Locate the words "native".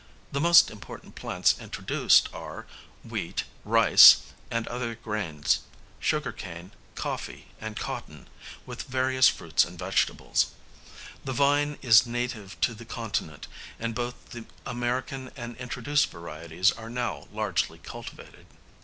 12.07-12.59